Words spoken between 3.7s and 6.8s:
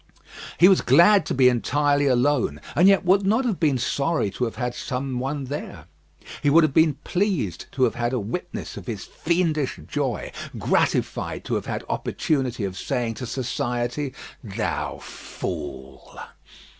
sorry to have had some one there. He would have